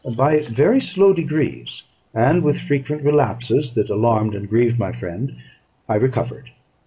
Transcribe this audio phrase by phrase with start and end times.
[0.15, 5.35] By very slow degrees, and with frequent relapses, that alarmed and grieved my friend,
[5.87, 6.49] I recovered.